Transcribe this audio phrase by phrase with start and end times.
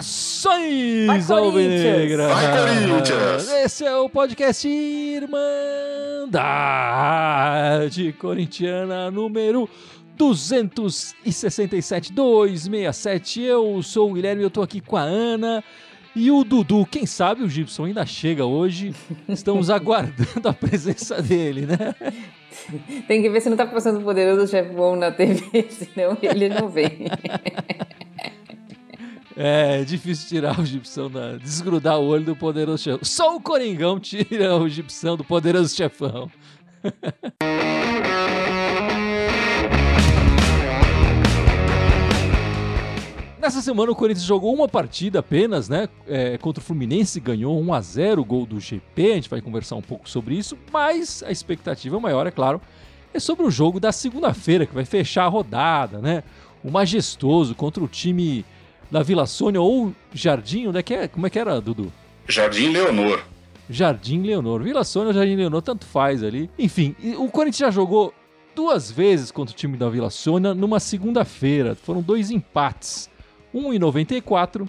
[0.00, 2.28] Saudações, Alvinegra!
[3.64, 5.32] Esse é o podcast Irmandade
[8.18, 9.68] Corintiana número
[10.16, 13.40] 267 267.
[13.40, 15.62] Eu sou o Guilherme, eu tô aqui com a Ana
[16.14, 16.86] e o Dudu.
[16.86, 18.94] Quem sabe o Gibson ainda chega hoje.
[19.28, 21.94] Estamos aguardando a presença dele, né?
[23.06, 26.68] Tem que ver se não tá passando o poderoso chefão na TV, senão ele não
[26.68, 27.06] vem.
[29.36, 33.00] É difícil tirar o Gibson, da, desgrudar o olho do poderoso chefão.
[33.02, 36.30] Só o Coringão tira o Gibson do poderoso chefão.
[43.40, 45.88] Nessa semana o Corinthians jogou uma partida apenas, né?
[46.06, 49.12] É, contra o Fluminense, ganhou 1 a 0 o gol do GP.
[49.12, 52.60] A gente vai conversar um pouco sobre isso, mas a expectativa maior, é claro,
[53.14, 56.22] é sobre o jogo da segunda-feira, que vai fechar a rodada, né?
[56.62, 58.44] O majestoso contra o time
[58.90, 61.08] da Vila Sônia ou Jardim, onde é que é?
[61.08, 61.90] Como é que era, Dudu?
[62.28, 63.22] Jardim Leonor.
[63.70, 64.62] Jardim Leonor.
[64.62, 66.50] Vila Sônia ou Jardim Leonor, tanto faz ali.
[66.58, 68.12] Enfim, o Corinthians já jogou
[68.54, 71.74] duas vezes contra o time da Vila Sônia numa segunda-feira.
[71.74, 73.08] Foram dois empates
[73.52, 74.68] um em 94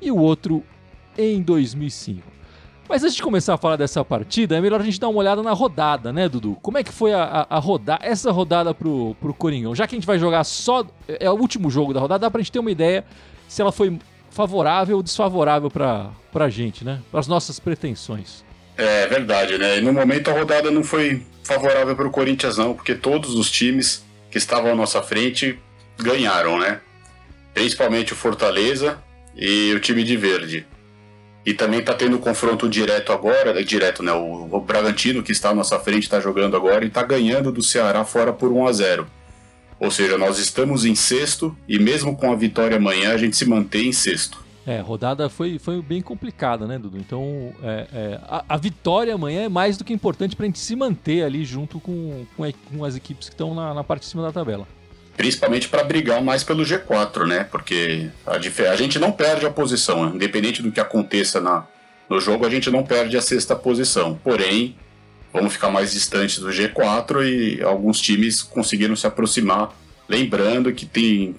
[0.00, 0.62] e o outro
[1.16, 2.34] em 2005.
[2.88, 5.42] Mas antes de começar a falar dessa partida, é melhor a gente dar uma olhada
[5.42, 6.58] na rodada, né, Dudu?
[6.60, 9.74] Como é que foi a, a, a rodada, essa rodada pro, pro Coringão?
[9.74, 10.84] Já que a gente vai jogar só.
[11.08, 13.04] É o último jogo da rodada, dá pra gente ter uma ideia
[13.48, 13.98] se ela foi
[14.30, 17.00] favorável ou desfavorável pra, pra gente, né?
[17.10, 18.44] Para as nossas pretensões.
[18.76, 19.78] É verdade, né?
[19.78, 23.50] E no momento a rodada não foi favorável para o Corinthians, não, porque todos os
[23.50, 25.58] times que estavam à nossa frente
[25.96, 26.80] ganharam, né?
[27.54, 28.98] Principalmente o Fortaleza
[29.34, 30.66] e o time de verde.
[31.46, 34.12] E também está tendo confronto direto agora, direto, né?
[34.12, 38.04] O, Bragantino, que está à nossa frente, está jogando agora e está ganhando do Ceará
[38.04, 39.06] fora por 1 a 0
[39.78, 43.46] Ou seja, nós estamos em sexto e mesmo com a vitória amanhã, a gente se
[43.46, 44.42] mantém em sexto.
[44.66, 46.96] É, a rodada foi, foi bem complicada, né, Dudu?
[46.96, 50.58] Então, é, é, a, a, vitória amanhã é mais do que importante para a gente
[50.58, 54.08] se manter ali junto com, com, com as equipes que estão na, na parte de
[54.08, 54.66] cima da tabela
[55.16, 57.44] principalmente para brigar mais pelo G4, né?
[57.44, 60.12] Porque a, a, gente não perde a posição, né?
[60.14, 61.66] independente do que aconteça na,
[62.08, 64.18] no jogo, a gente não perde a sexta posição.
[64.22, 64.76] Porém,
[65.32, 69.72] vamos ficar mais distantes do G4 e alguns times conseguiram se aproximar.
[70.08, 71.34] Lembrando que tem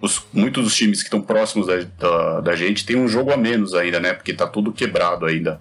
[0.00, 3.36] os, muitos dos times que estão próximos da, da, da, gente tem um jogo a
[3.36, 4.12] menos ainda, né?
[4.12, 5.60] Porque tá tudo quebrado ainda.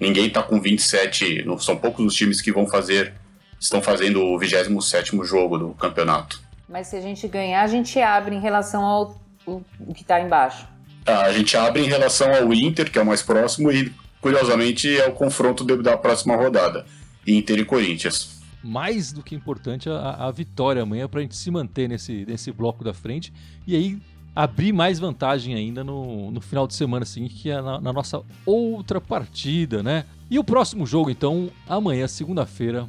[0.00, 3.12] Ninguém tá com 27, não, são poucos os times que vão fazer,
[3.60, 6.40] estão fazendo o 27 jogo do campeonato.
[6.72, 10.18] Mas se a gente ganhar, a gente abre em relação ao o, o que está
[10.20, 10.66] embaixo.
[11.04, 14.88] Ah, a gente abre em relação ao Inter, que é o mais próximo, e curiosamente
[14.98, 16.86] é o confronto da próxima rodada.
[17.26, 18.40] Inter e Corinthians.
[18.62, 22.50] Mais do que importante a, a vitória amanhã para a gente se manter nesse, nesse
[22.50, 23.32] bloco da frente
[23.66, 23.98] e aí
[24.34, 28.22] abrir mais vantagem ainda no, no final de semana seguinte, que é na, na nossa
[28.46, 30.06] outra partida, né?
[30.30, 32.88] E o próximo jogo, então, amanhã, segunda-feira,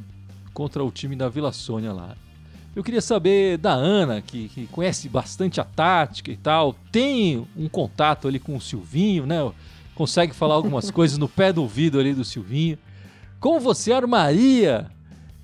[0.54, 2.16] contra o time da Vila Sônia lá.
[2.74, 7.68] Eu queria saber da Ana, que, que, conhece bastante a tática e tal, tem um
[7.68, 9.48] contato ali com o Silvinho, né?
[9.94, 12.76] Consegue falar algumas coisas no pé do ouvido ali do Silvinho.
[13.38, 14.86] Como você armaria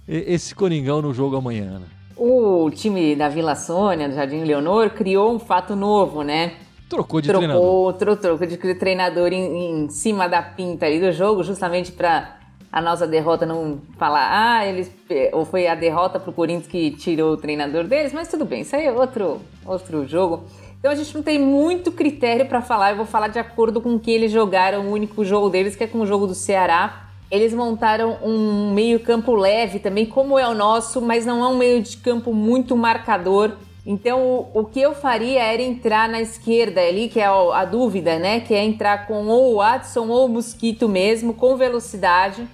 [0.09, 1.87] esse Coringão no jogo amanhã, Ana?
[2.17, 6.55] O time da Vila Sônia, do Jardim Leonor, criou um fato novo, né?
[6.89, 7.95] Trocou de trocou, treinador.
[7.95, 12.40] Trocou, trocou de treinador em, em cima da pinta ali do jogo, justamente para
[12.73, 14.91] a nossa derrota não falar, ah, eles
[15.33, 18.77] ou foi a derrota pro Corinthians que tirou o treinador deles, mas tudo bem, isso
[18.77, 20.45] aí é outro, outro jogo.
[20.79, 23.97] Então a gente não tem muito critério para falar, eu vou falar de acordo com
[23.97, 27.09] o que eles jogaram, o único jogo deles, que é com o jogo do Ceará.
[27.31, 31.83] Eles montaram um meio-campo leve também, como é o nosso, mas não é um meio
[31.83, 33.53] de campo muito marcador.
[33.87, 37.65] Então, o, o, que eu faria era entrar na esquerda ali, que é a, a
[37.65, 38.41] dúvida, né?
[38.41, 42.49] Que é entrar com ou o Watson ou o Mosquito mesmo, com velocidade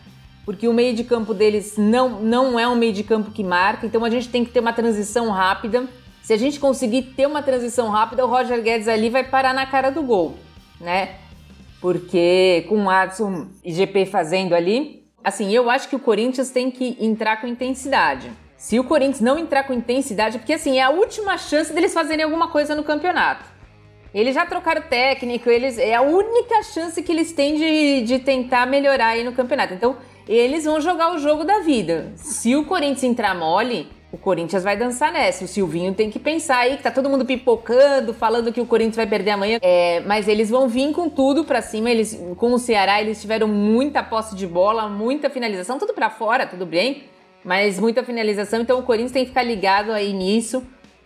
[0.47, 3.85] porque o meio de campo deles não, não é um meio de campo que marca,
[3.85, 5.89] então a gente tem que ter uma transição rápida.
[6.23, 9.67] Se a gente conseguir ter uma transição rápida, o Roger Guedes ali vai parar na
[9.67, 10.37] cara do gol,
[10.81, 11.17] né?
[11.81, 16.71] Porque com o Adson e GP fazendo ali, assim, eu acho que o Corinthians tem
[16.71, 18.31] que entrar com intensidade.
[18.57, 22.25] Se o Corinthians não entrar com intensidade, porque assim, é a última chance deles fazerem
[22.25, 23.45] alguma coisa no campeonato.
[24.15, 28.65] Eles já trocaram técnico, eles é a única chance que eles têm de, de tentar
[28.65, 29.75] melhorar aí no campeonato.
[29.75, 29.97] Então,
[30.29, 32.13] eles vão jogar o jogo da vida.
[32.17, 35.45] Se o Corinthians entrar mole, o Corinthians vai dançar nessa.
[35.45, 38.97] O Silvinho tem que pensar aí que tá todo mundo pipocando, falando que o Corinthians
[38.97, 39.59] vai perder amanhã.
[39.61, 41.91] É, mas eles vão vir com tudo para cima.
[41.91, 46.47] Eles, com o Ceará, eles tiveram muita posse de bola, muita finalização, tudo para fora,
[46.47, 47.05] tudo bem,
[47.45, 48.61] mas muita finalização.
[48.61, 50.63] Então o Corinthians tem que ficar ligado aí nisso.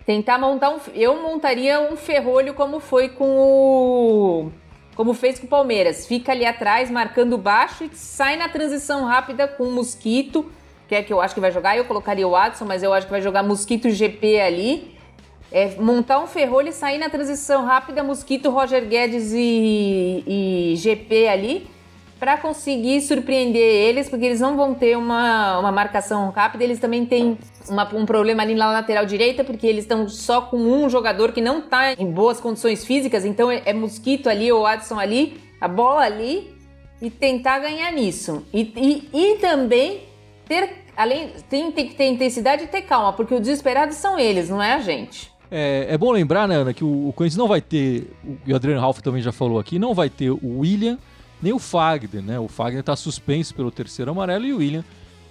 [0.07, 0.79] Tentar montar um.
[0.95, 4.53] Eu montaria um ferrolho como foi com o.
[4.95, 6.07] Como fez com o Palmeiras.
[6.07, 10.51] Fica ali atrás, marcando baixo e sai na transição rápida com o Mosquito
[10.91, 11.77] que é que eu acho que vai jogar.
[11.77, 14.99] Eu colocaria o Watson, mas eu acho que vai jogar Mosquito GP ali.
[15.53, 21.29] É, montar um ferrolho e sair na transição rápida, Mosquito, Roger Guedes e, e GP
[21.29, 21.67] ali,
[22.19, 26.65] para conseguir surpreender eles, porque eles não vão ter uma, uma marcação rápida.
[26.65, 27.39] Eles também têm
[27.71, 31.41] uma, um problema ali na lateral direita, porque eles estão só com um jogador que
[31.41, 35.69] não está em boas condições físicas, então é, é Mosquito ali ou Adson ali, a
[35.69, 36.55] bola ali,
[37.01, 38.45] e tentar ganhar nisso.
[38.53, 40.03] E, e, e também
[40.47, 44.51] ter além tem, tem que ter intensidade e ter calma, porque os desesperados são eles,
[44.51, 45.31] não é a gente.
[45.51, 48.11] É, é bom lembrar, né, Ana, que o, o Corinthians não vai ter,
[48.47, 50.99] e o Adriano Ralph também já falou aqui, não vai ter o William
[51.43, 52.39] nem o Fagner, né?
[52.39, 54.85] O Fagner está suspenso pelo terceiro amarelo e o William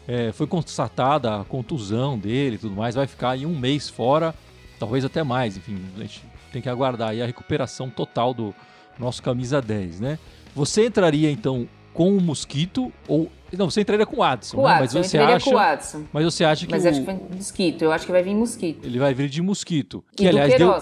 [0.09, 4.33] é, foi constatada a contusão dele e tudo mais, vai ficar aí um mês fora,
[4.79, 8.55] talvez até mais, enfim, a gente tem que aguardar aí a recuperação total do
[8.97, 10.17] nosso camisa 10, né?
[10.55, 14.73] Você entraria então com o Mosquito ou não, você entraria com o Adson, com né?
[14.73, 16.03] Adson, mas você acha, com o Adson.
[16.11, 16.87] Mas você acha que Mas o...
[16.89, 18.85] acho que vai mosquito, eu acho que vai vir mosquito.
[18.85, 20.75] Ele vai vir de mosquito, que e aliás deu,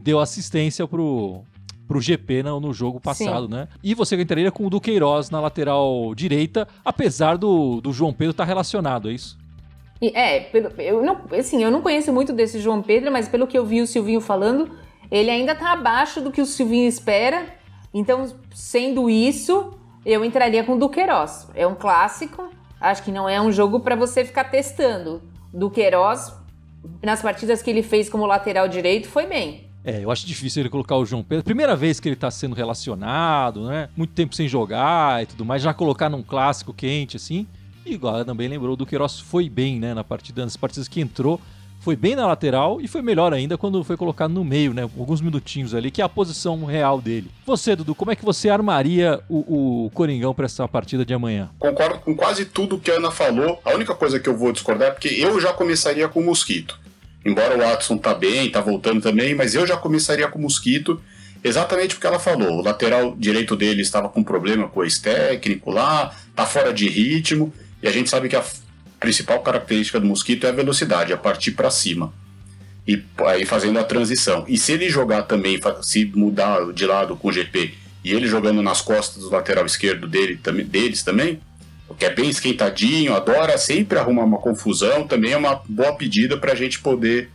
[0.00, 1.44] deu assistência pro
[1.86, 3.52] pro GP no, no jogo passado, Sim.
[3.52, 3.68] né?
[3.82, 8.44] E você entraria com o Duqueiroz na lateral direita, apesar do, do João Pedro estar
[8.44, 9.38] tá relacionado, é isso?
[10.00, 13.64] É, eu não, assim, eu não conheço muito desse João Pedro, mas pelo que eu
[13.64, 14.70] vi o Silvinho falando,
[15.10, 17.46] ele ainda tá abaixo do que o Silvinho espera.
[17.92, 19.72] Então, sendo isso,
[20.04, 21.48] eu entraria com o Duqueiroz.
[21.54, 22.50] É um clássico,
[22.84, 25.22] Acho que não é um jogo para você ficar testando.
[25.50, 26.34] Do Queiroz,
[27.02, 29.63] nas partidas que ele fez como lateral direito, foi bem.
[29.84, 31.44] É, eu acho difícil ele colocar o João Pedro.
[31.44, 33.90] Primeira vez que ele tá sendo relacionado, né?
[33.94, 37.46] Muito tempo sem jogar e tudo mais, já colocar num clássico quente, assim.
[37.84, 39.92] E igual também lembrou do Queiroz foi bem, né?
[39.92, 41.38] Na partida, nas partidas que entrou,
[41.80, 44.82] foi bem na lateral e foi melhor ainda quando foi colocado no meio, né?
[44.82, 47.30] Alguns minutinhos ali, que é a posição real dele.
[47.44, 51.50] Você, Dudu, como é que você armaria o, o Coringão para essa partida de amanhã?
[51.58, 53.60] Concordo com quase tudo que a Ana falou.
[53.62, 56.80] A única coisa que eu vou discordar é porque eu já começaria com o Mosquito.
[57.24, 61.00] Embora o Watson tá bem, tá voltando também, mas eu já começaria com o Mosquito.
[61.42, 62.58] Exatamente porque ela falou.
[62.58, 67.52] O lateral direito dele estava com problema com o ex-técnico lá, tá fora de ritmo.
[67.82, 68.44] E a gente sabe que a
[69.00, 72.12] principal característica do mosquito é a velocidade, a partir para cima.
[72.86, 74.44] E aí fazendo a transição.
[74.46, 78.62] E se ele jogar também, se mudar de lado com o GP e ele jogando
[78.62, 81.40] nas costas do lateral esquerdo dele, deles também,
[81.92, 86.52] que é bem esquentadinho, adora sempre arrumar uma confusão, também é uma boa pedida para
[86.52, 87.30] a gente poder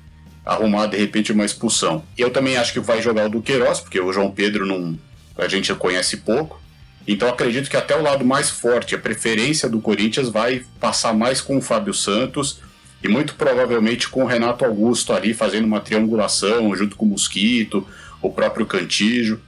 [0.46, 2.04] arrumar de repente uma expulsão.
[2.18, 4.98] Eu também acho que vai jogar o Duqueiroz, porque o João Pedro não,
[5.38, 6.60] a gente conhece pouco.
[7.08, 11.42] Então acredito que até o lado mais forte, a preferência do Corinthians vai passar mais
[11.42, 12.62] com o Fábio Santos
[13.04, 17.88] e muito provavelmente com o Renato Augusto ali fazendo uma triangulação junto com o Mosquito,
[18.22, 19.40] o próprio Cantijo.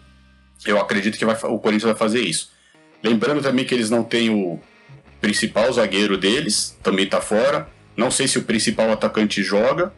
[0.65, 2.51] Eu acredito que vai, o Corinthians vai fazer isso.
[3.03, 4.59] Lembrando também que eles não têm o
[5.21, 7.69] principal zagueiro deles, também está fora.
[7.95, 9.93] Não sei se o principal atacante joga.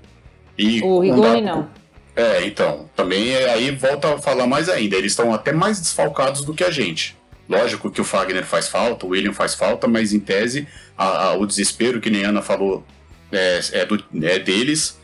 [0.57, 1.69] E o Rigoni não.
[2.15, 4.95] É, então, também é, aí volta a falar mais ainda.
[4.95, 7.17] Eles estão até mais desfalcados do que a gente.
[7.49, 10.67] Lógico que o Fagner faz falta, o William faz falta, mas em tese
[10.97, 12.85] a, a, o desespero que nem Ana falou
[13.31, 14.97] é, é, do, é, deles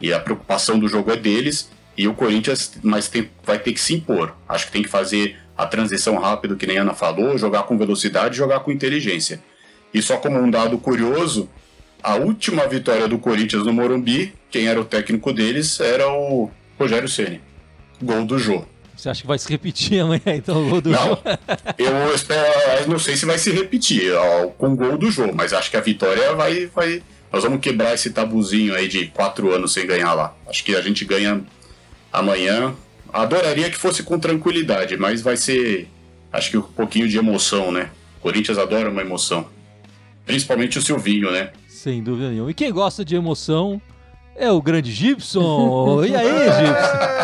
[0.00, 3.80] e a preocupação do jogo é deles e o Corinthians mas tem, vai ter que
[3.80, 4.36] se impor.
[4.46, 8.36] Acho que tem que fazer a transição rápida que nem Ana falou, jogar com velocidade,
[8.36, 9.42] jogar com inteligência.
[9.96, 11.48] E só como um dado curioso,
[12.02, 17.08] a última vitória do Corinthians no Morumbi, quem era o técnico deles era o Rogério
[17.08, 17.40] Ceni,
[18.02, 18.62] gol do Jô.
[18.94, 21.22] Você acha que vai se repetir amanhã, então, o gol do não, jogo?
[21.78, 25.54] Eu espero, não sei se vai se repetir ó, com o gol do jogo, mas
[25.54, 27.02] acho que a vitória vai, vai.
[27.32, 30.36] Nós vamos quebrar esse tabuzinho aí de quatro anos sem ganhar lá.
[30.46, 31.40] Acho que a gente ganha
[32.12, 32.74] amanhã.
[33.10, 35.88] Adoraria que fosse com tranquilidade, mas vai ser,
[36.30, 37.88] acho que um pouquinho de emoção, né?
[38.18, 39.55] O Corinthians adora uma emoção.
[40.26, 41.50] Principalmente o Silvinho, né?
[41.68, 42.50] Sem dúvida nenhuma.
[42.50, 43.80] E quem gosta de emoção
[44.34, 46.04] é o grande Gibson.
[46.04, 46.26] e aí,
[46.66, 47.16] Gibson?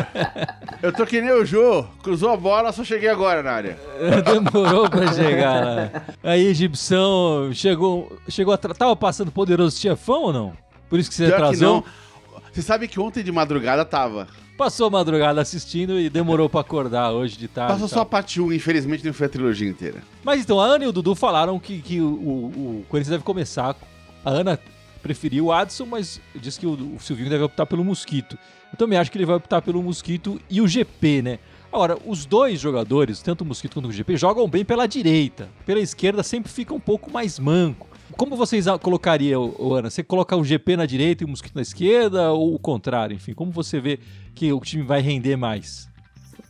[0.82, 3.78] Eu tô que nem o Jô, cruzou a bola, só cheguei agora na área.
[4.24, 5.90] Demorou pra chegar lá.
[6.22, 10.52] Aí, Gibson, chegou, chegou a tava passando poderoso chefão ou não?
[10.88, 11.82] Por isso que você Pior atrasou?
[11.82, 11.88] Que
[12.54, 14.26] você sabe que ontem de madrugada tava.
[14.60, 17.72] Passou a madrugada assistindo e demorou pra acordar hoje de tarde.
[17.72, 20.02] Passou só a parte 1, infelizmente não foi a trilogia inteira.
[20.22, 22.44] Mas então, a Ana e o Dudu falaram que, que o, o,
[22.80, 23.74] o Corinthians deve começar.
[24.22, 24.60] A Ana
[25.02, 28.36] preferia o Adson, mas disse que o, o Silvinho deve optar pelo Mosquito.
[28.70, 31.38] Eu também acho que ele vai optar pelo Mosquito e o GP, né?
[31.72, 35.48] Agora, os dois jogadores, tanto o Mosquito quanto o GP, jogam bem pela direita.
[35.64, 37.88] Pela esquerda sempre fica um pouco mais manco.
[38.20, 39.88] Como vocês colocariam, Ana?
[39.88, 43.16] Você coloca o GP na direita e o Mosquito na esquerda ou o contrário?
[43.16, 43.98] Enfim, como você vê
[44.34, 45.88] que o time vai render mais?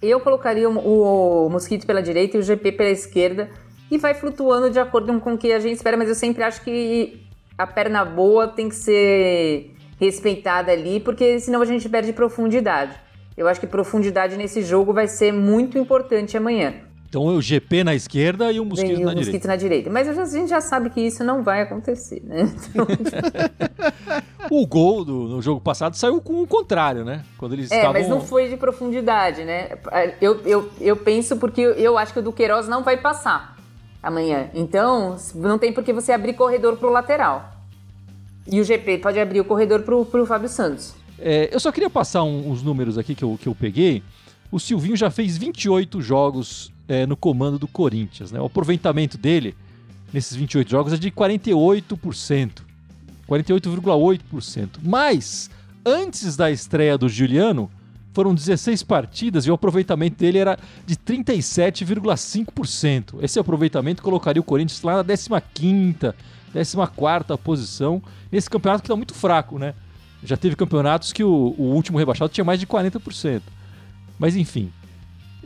[0.03, 3.49] Eu colocaria o, o Mosquito pela direita e o GP pela esquerda
[3.89, 6.61] e vai flutuando de acordo com o que a gente espera, mas eu sempre acho
[6.65, 7.25] que
[7.57, 12.97] a perna boa tem que ser respeitada ali, porque senão a gente perde profundidade.
[13.37, 16.90] Eu acho que profundidade nesse jogo vai ser muito importante amanhã.
[17.11, 19.91] Então o GP na esquerda e o Mosquito, e na, o mosquito na direita.
[19.91, 22.49] Mas a gente já sabe que isso não vai acontecer, né?
[22.71, 22.87] Então...
[24.49, 27.25] o gol do, no jogo passado saiu com o contrário, né?
[27.37, 28.01] Quando eles é, estavam...
[28.01, 29.71] mas não foi de profundidade, né?
[30.21, 33.57] Eu, eu, eu penso porque eu acho que o do Queiroz não vai passar
[34.01, 34.49] amanhã.
[34.55, 37.51] Então, não tem por que você abrir corredor para o lateral.
[38.47, 40.95] E o GP pode abrir o corredor para o Fábio Santos.
[41.19, 44.01] É, eu só queria passar um, uns números aqui que eu, que eu peguei.
[44.53, 48.33] O Silvinho já fez 28 jogos é, no comando do Corinthians.
[48.33, 48.41] Né?
[48.41, 49.55] O aproveitamento dele
[50.13, 52.63] nesses 28 jogos é de 48%.
[53.29, 54.81] 48,8%.
[54.83, 55.49] Mas,
[55.87, 57.71] antes da estreia do Juliano,
[58.13, 63.23] foram 16 partidas e o aproveitamento dele era de 37,5%.
[63.23, 66.13] Esse aproveitamento colocaria o Corinthians lá na 15ª,
[66.53, 69.75] 14ª posição, nesse campeonato que está muito fraco, né?
[70.25, 73.43] Já teve campeonatos que o, o, último rebaixado tinha mais de 40%.
[74.19, 74.73] Mas enfim.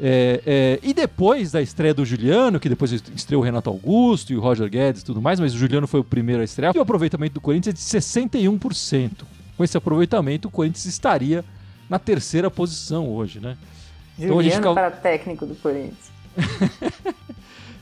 [0.00, 4.36] É, é, e depois da estreia do Juliano, que depois estreou o Renato Augusto e
[4.36, 6.78] o Roger Guedes e tudo mais, mas o Juliano foi o primeiro a estrear, e
[6.78, 9.10] o aproveitamento do Corinthians é de 61%.
[9.56, 11.44] Com esse aproveitamento, o Corinthians estaria
[11.88, 13.56] na terceira posição hoje, né?
[14.18, 14.72] Juliano então, a gente fica...
[14.72, 16.12] para técnico do Corinthians.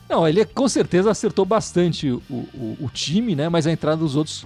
[0.09, 3.49] Não, ele com certeza acertou bastante o, o, o, time, né?
[3.49, 4.45] Mas a entrada dos outros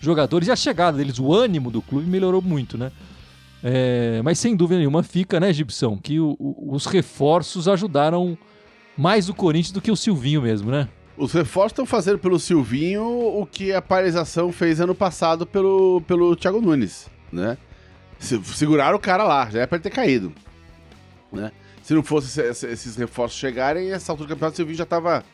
[0.00, 2.90] jogadores e a chegada deles, o ânimo do clube melhorou muito, né?
[3.66, 8.36] É, mas sem dúvida nenhuma fica, né, Gibson, que o, os reforços ajudaram
[8.94, 10.86] mais o Corinthians do que o Silvinho mesmo, né?
[11.16, 16.36] Os reforços estão fazendo pelo Silvinho o que a paralisação fez ano passado pelo, pelo
[16.36, 17.56] Thiago Nunes, né?
[18.18, 20.32] seguraram o cara lá, já é pra ele ter caído.
[21.32, 21.50] Né?
[21.82, 25.24] Se não fosse esses reforços chegarem, essa altura do campeonato, o Silvinho já tava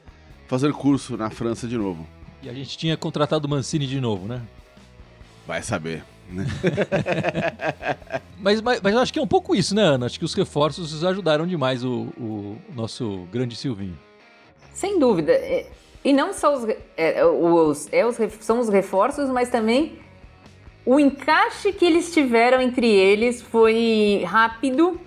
[0.46, 2.06] fazendo curso na França de novo.
[2.42, 4.40] E a gente tinha contratado o Mancini de novo, né?
[5.46, 6.04] Vai saber.
[6.30, 6.46] Né?
[8.38, 10.06] mas, mas, mas acho que é um pouco isso, né, Ana?
[10.06, 13.99] Acho que os reforços ajudaram demais o, o nosso grande Silvinho.
[14.72, 15.32] Sem dúvida.
[16.04, 19.99] E não só os, é, os, é, os, são os reforços, mas também
[20.84, 24.99] o encaixe que eles tiveram entre eles foi rápido,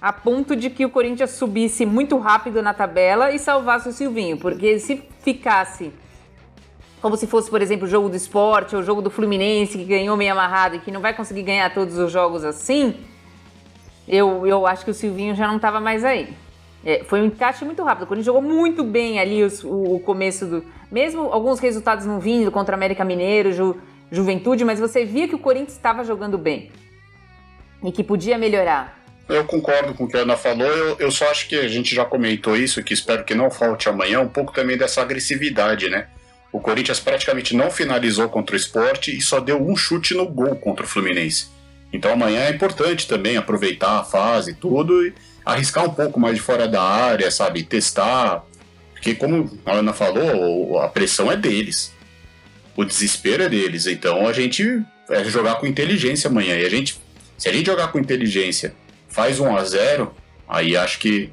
[0.00, 4.38] a ponto de que o Corinthians subisse muito rápido na tabela e salvasse o Silvinho,
[4.38, 5.92] porque se ficasse
[7.06, 9.84] como se fosse, por exemplo, o jogo do esporte ou o jogo do Fluminense, que
[9.84, 12.96] ganhou meio amarrado e que não vai conseguir ganhar todos os jogos assim,
[14.08, 16.30] eu, eu acho que o Silvinho já não estava mais aí.
[16.84, 18.02] É, foi um encaixe muito rápido.
[18.02, 20.64] O Corinthians jogou muito bem ali os, o, o, começo do.
[20.90, 25.38] Mesmo alguns resultados não vindo contra América Mineiro, Ju, Juventude, mas você via que o
[25.38, 26.72] Corinthians estava jogando bem
[27.84, 28.98] e que podia melhorar.
[29.28, 31.94] Eu concordo com o que a Ana falou, eu, eu só acho que a gente
[31.94, 36.08] já comentou isso, que espero que não falte amanhã, um pouco também dessa agressividade, né?
[36.56, 40.56] O Corinthians praticamente não finalizou contra o esporte e só deu um chute no gol
[40.56, 41.48] contra o Fluminense.
[41.92, 45.12] Então amanhã é importante também aproveitar a fase e tudo e
[45.44, 47.62] arriscar um pouco mais de fora da área, sabe?
[47.62, 48.44] Testar.
[48.92, 51.94] Porque, como a Ana falou, a pressão é deles
[52.76, 53.86] o desespero é deles.
[53.86, 56.56] Então a gente é jogar com inteligência amanhã.
[56.56, 57.00] E a gente,
[57.38, 58.74] se a gente jogar com inteligência,
[59.08, 60.14] faz 1 a 0
[60.48, 61.32] aí acho que,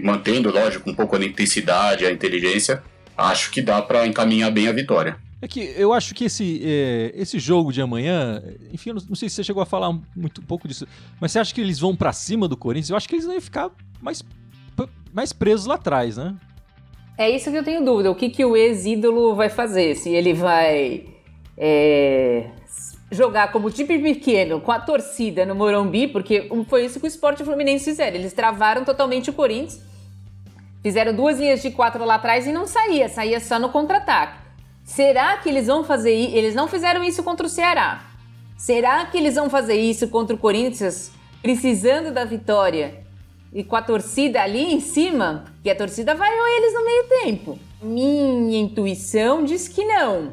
[0.00, 2.82] mantendo, lógico, um pouco a intensidade, a inteligência,
[3.16, 5.16] acho que dá para encaminhar bem a vitória.
[5.40, 8.42] É que eu acho que esse, é, esse jogo de amanhã,
[8.72, 10.86] enfim, eu não, não sei se você chegou a falar muito um pouco disso,
[11.20, 12.90] mas você acha que eles vão para cima do Corinthians?
[12.90, 14.22] Eu acho que eles vão ficar mais,
[15.12, 16.34] mais presos lá atrás, né?
[17.18, 18.10] É isso que eu tenho dúvida.
[18.10, 19.94] O que, que o ex-ídolo vai fazer?
[19.96, 21.04] Se ele vai
[21.56, 22.50] é,
[23.10, 27.42] jogar como time pequeno com a torcida no Morumbi, porque foi isso que o Sport
[27.42, 28.16] Fluminense fizeram.
[28.16, 29.80] Eles travaram totalmente o Corinthians,
[30.84, 34.38] fizeram duas linhas de quatro lá atrás e não saía, saía só no contra-ataque.
[34.84, 36.36] Será que eles vão fazer isso?
[36.36, 38.04] Eles não fizeram isso contra o Ceará.
[38.58, 41.10] Será que eles vão fazer isso contra o Corinthians,
[41.40, 43.02] precisando da vitória
[43.50, 47.04] e com a torcida ali em cima, que a torcida vai ou eles no meio
[47.22, 47.58] tempo.
[47.82, 50.32] Minha intuição diz que não.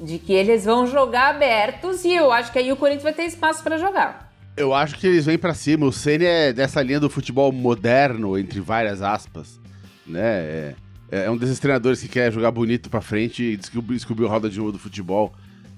[0.00, 3.24] De que eles vão jogar abertos e eu acho que aí o Corinthians vai ter
[3.24, 4.32] espaço para jogar.
[4.56, 5.84] Eu acho que eles vêm para cima.
[5.84, 9.60] O Ceni é dessa linha do futebol moderno, entre várias aspas,
[10.06, 10.22] né?
[10.22, 10.74] É,
[11.10, 14.48] é um desses treinadores que quer jogar bonito para frente e descobriu, descobriu a roda
[14.48, 15.32] de ouro do futebol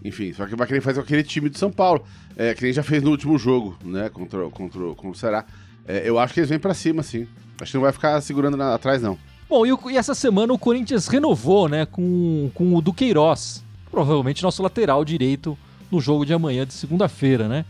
[0.04, 2.04] Enfim, só que vai querer fazer aquele time de São Paulo,
[2.36, 5.44] é, que nem já fez no último jogo, né, contra, contra, contra o Ceará.
[5.86, 7.26] É, eu acho que eles vêm pra cima, sim.
[7.60, 9.18] Acho que não vai ficar segurando na, atrás, não.
[9.48, 14.42] Bom, e, o, e, essa semana o Corinthians renovou, né, com, com o Duqueiroz, provavelmente
[14.42, 15.56] nosso lateral direito
[15.90, 17.64] no jogo de amanhã, de segunda-feira, né?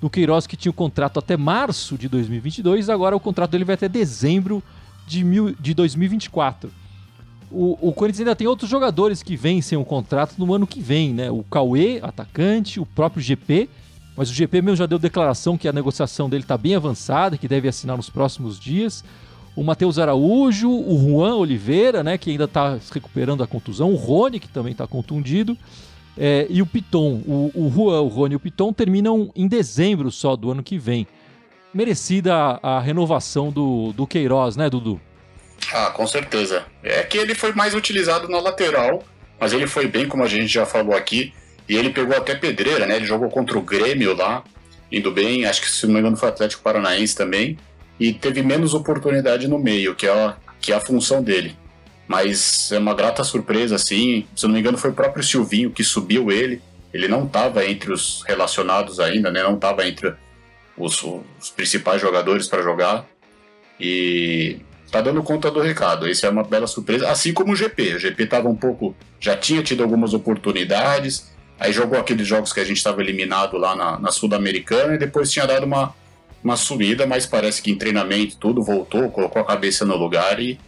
[0.00, 3.88] Duqueiroz que tinha o contrato até março de 2022, agora o contrato dele vai até
[3.88, 4.62] dezembro de,
[5.24, 6.70] mil, de 2024.
[7.50, 11.12] O, o Corinthians ainda tem outros jogadores que vencem o contrato no ano que vem,
[11.12, 11.30] né?
[11.30, 13.68] O Cauê, atacante, o próprio GP,
[14.16, 17.46] mas o GP mesmo já deu declaração que a negociação dele está bem avançada, que
[17.46, 19.04] deve assinar nos próximos dias.
[19.54, 23.96] O Matheus Araújo, o Juan Oliveira, né, que ainda está se recuperando da contusão, o
[23.96, 25.56] Rony, que também está contundido,
[26.16, 27.22] é, e o Piton.
[27.26, 30.78] O, o Juan, o Rony e o Piton terminam em dezembro só do ano que
[30.78, 31.06] vem.
[31.74, 35.00] Merecida a, renovação do, do Queiroz, né, Dudu?
[35.72, 36.64] Ah, com certeza.
[36.82, 39.02] É que ele foi mais utilizado na lateral,
[39.40, 41.32] mas ele foi bem, como a gente já falou aqui,
[41.68, 42.96] e ele pegou até pedreira, né?
[42.96, 44.44] Ele jogou contra o Grêmio lá,
[44.90, 47.56] indo bem, acho que se não me engano foi Atlético Paranaense também,
[47.98, 51.56] e teve menos oportunidade no meio, que é a, que é a função dele.
[52.06, 54.26] Mas é uma grata surpresa, assim.
[54.36, 56.60] Se não me engano, foi o próprio Silvinho que subiu ele.
[56.92, 59.42] Ele não estava entre os relacionados ainda, né?
[59.42, 60.12] Não estava entre
[60.76, 63.06] os, os principais jogadores para jogar.
[63.80, 64.60] E
[64.90, 66.08] tá dando conta do recado.
[66.08, 67.94] Isso é uma bela surpresa, assim como o GP.
[67.94, 68.94] O GP tava um pouco.
[69.18, 73.74] Já tinha tido algumas oportunidades, aí jogou aqueles jogos que a gente estava eliminado lá
[73.74, 75.94] na, na Sul-Americana e depois tinha dado uma,
[76.42, 80.58] uma subida, mas parece que em treinamento tudo voltou, colocou a cabeça no lugar e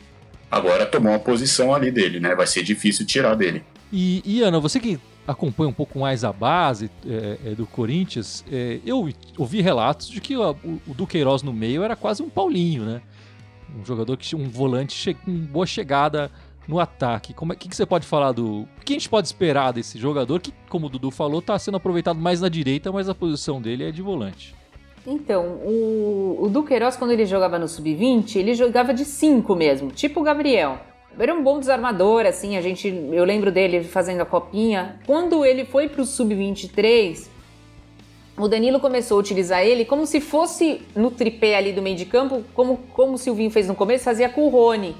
[0.51, 2.35] agora tomou uma posição ali dele, né?
[2.35, 3.63] Vai ser difícil tirar dele.
[3.93, 8.45] E, e Ana, você que acompanha um pouco mais a base é, é, do Corinthians,
[8.51, 10.51] é, eu ouvi relatos de que o,
[10.87, 13.03] o Duqueiroz no meio era quase um Paulinho, né?
[13.77, 16.31] Um jogador que um volante com boa chegada
[16.69, 17.35] no ataque.
[17.35, 18.63] Como é que, que você pode falar do.
[18.63, 21.77] O que a gente pode esperar desse jogador que, como o Dudu falou, está sendo
[21.77, 24.55] aproveitado mais na direita, mas a posição dele é de volante?
[25.07, 30.21] Então, o, o Duqueiroz, quando ele jogava no sub-20, ele jogava de 5 mesmo, tipo
[30.21, 30.79] o Gabriel.
[31.19, 34.99] Era um bom desarmador, assim, a gente, eu lembro dele fazendo a copinha.
[35.07, 37.29] Quando ele foi para o sub-23,
[38.37, 42.05] o Danilo começou a utilizar ele como se fosse no tripé ali do meio de
[42.05, 44.97] campo, como, como o Silvinho fez no começo, fazia com o Rony.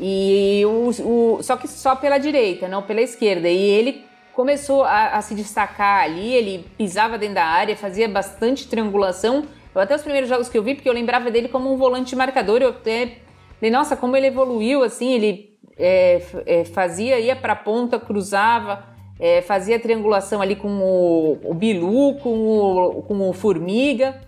[0.00, 3.48] E o, o, só que só pela direita, não pela esquerda.
[3.48, 8.66] E ele começou a, a, se destacar ali, ele pisava dentro da área, fazia bastante
[8.66, 9.44] triangulação.
[9.72, 12.16] Eu até os primeiros jogos que eu vi, porque eu lembrava dele como um volante
[12.16, 13.18] marcador, eu até
[13.58, 18.84] falei, nossa, como ele evoluiu, assim, ele é, é, fazia, ia para a ponta, cruzava,
[19.18, 24.20] é, fazia triangulação ali com o, o Bilu, com o, com o Formiga.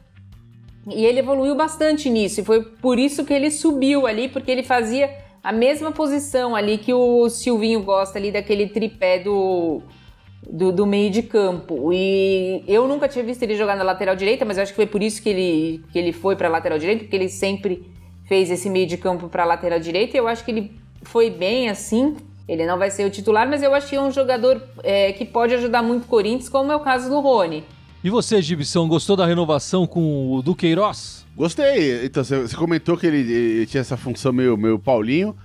[0.88, 4.62] E ele evoluiu bastante nisso, e foi por isso que ele subiu ali, porque ele
[4.62, 5.10] fazia
[5.42, 9.82] a mesma posição ali que o Silvinho gosta ali daquele tripé do,
[10.48, 11.92] do, do, meio de campo.
[11.92, 15.02] E eu nunca tinha visto ele jogar na lateral direita, mas acho que foi por
[15.02, 17.89] isso que ele, que ele foi para a lateral direita, porque ele sempre
[18.30, 20.16] fez esse meio de campo para a lateral direita.
[20.16, 22.16] E eu acho que ele foi bem assim.
[22.46, 25.82] Ele não vai ser o titular, mas eu achei um jogador é, que pode ajudar
[25.82, 27.64] muito o Corinthians, como é o caso do Rony.
[28.04, 31.26] E você, Gibson, gostou da renovação com o Duqueiroz?
[31.36, 32.04] Gostei.
[32.04, 35.36] Então, você comentou que ele, ele, tinha essa função meio, meio Paulinho.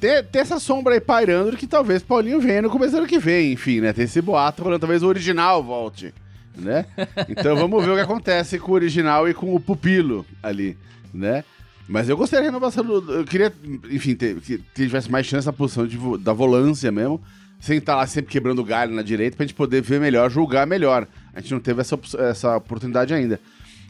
[0.00, 3.18] Tem, tem, essa sombra aí pairando que talvez Paulinho venha no começo do ano que
[3.18, 3.92] vem, enfim, né?
[3.92, 6.14] Tem esse boato falando, talvez o original volte,
[6.56, 6.86] né?
[7.28, 10.78] Então vamos ver o que acontece com o original e com o pupilo ali,
[11.12, 11.44] né?
[11.88, 13.12] Mas eu gostei da renovação do.
[13.12, 13.52] Eu queria,
[13.90, 17.20] enfim, ter, que tivesse mais chance na posição de, da volância mesmo,
[17.60, 21.06] sem estar lá sempre quebrando galho na direita, pra gente poder ver melhor, julgar melhor.
[21.34, 23.40] A gente não teve essa, essa oportunidade ainda.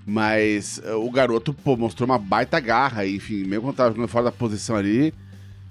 [0.07, 4.33] Mas uh, o garoto, pô, mostrou uma baita garra, enfim, mesmo quando tava fora da
[4.33, 5.15] posição ali,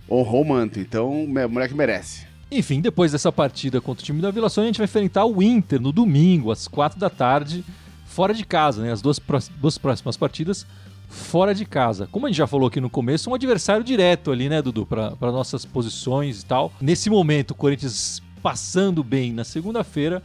[0.10, 0.79] honrou o manto.
[0.79, 2.25] Então, o moleque merece.
[2.49, 5.41] Enfim, depois dessa partida contra o time da Vila Sônia, a gente vai enfrentar o
[5.41, 7.63] Inter no domingo, às quatro da tarde,
[8.05, 8.91] fora de casa, né?
[8.91, 9.19] As duas,
[9.60, 10.65] duas próximas partidas
[11.12, 12.08] fora de casa.
[12.12, 15.32] Como a gente já falou aqui no começo, um adversário direto ali, né, Dudu, para
[15.32, 16.74] nossas posições e tal.
[16.82, 20.24] Nesse momento, o Corinthians passando bem na segunda-feira,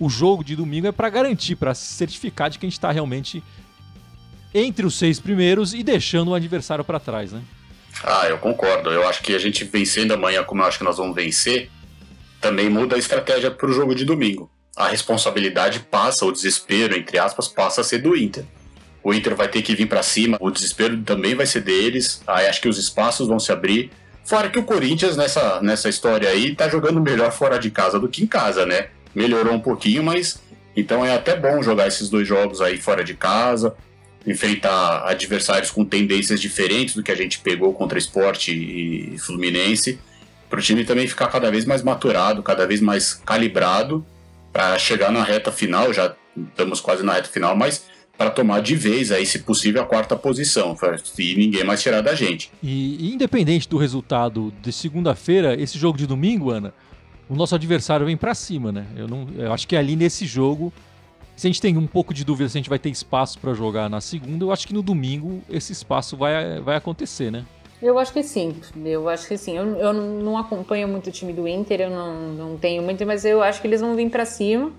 [0.00, 3.42] o jogo de domingo é para garantir, para certificar de que a gente está realmente
[4.52, 7.42] entre os seis primeiros e deixando o adversário para trás, né?
[8.02, 8.90] Ah, eu concordo.
[8.90, 11.70] Eu acho que a gente vencendo amanhã, como eu acho que nós vamos vencer,
[12.40, 14.50] também muda a estratégia para o jogo de domingo.
[14.76, 18.44] A responsabilidade passa, o desespero, entre aspas, passa a ser do Inter
[19.02, 22.46] o Inter vai ter que vir para cima, o desespero também vai ser deles, aí
[22.46, 23.90] acho que os espaços vão se abrir.
[24.24, 28.08] Fora que o Corinthians, nessa, nessa história aí, tá jogando melhor fora de casa do
[28.08, 28.88] que em casa, né?
[29.14, 30.40] Melhorou um pouquinho, mas
[30.76, 33.74] então é até bom jogar esses dois jogos aí fora de casa,
[34.26, 39.98] enfrentar adversários com tendências diferentes do que a gente pegou contra Esporte e Fluminense,
[40.48, 44.06] para o time também ficar cada vez mais maturado, cada vez mais calibrado
[44.52, 46.14] para chegar na reta final, já
[46.50, 47.84] estamos quase na reta final, mas
[48.22, 50.76] para tomar de vez aí, se possível, a quarta posição
[51.18, 52.52] e ninguém mais tirar da gente.
[52.62, 56.72] E, e independente do resultado de segunda-feira, esse jogo de domingo, Ana,
[57.28, 58.86] o nosso adversário vem para cima, né?
[58.96, 60.72] Eu, não, eu acho que ali nesse jogo,
[61.34, 63.54] se a gente tem um pouco de dúvida se a gente vai ter espaço para
[63.54, 67.44] jogar na segunda, eu acho que no domingo esse espaço vai, vai acontecer, né?
[67.82, 68.54] Eu acho que sim,
[68.84, 69.56] eu acho que sim.
[69.56, 73.24] Eu, eu não acompanho muito o time do Inter, eu não, não tenho muito, mas
[73.24, 74.70] eu acho que eles vão vir para cima.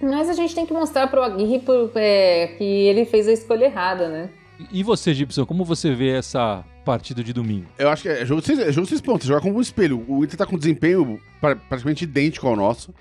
[0.00, 1.62] Mas a gente tem que mostrar pro Aguirre
[1.94, 4.30] é, que ele fez a escolha errada, né?
[4.70, 7.66] E você, Gibson, como você vê essa partida de domingo?
[7.78, 9.60] Eu acho que é jogo de seis, é jogo de seis pontos, jogar como um
[9.60, 10.04] espelho.
[10.08, 12.94] O Inter tá com desempenho praticamente idêntico ao nosso.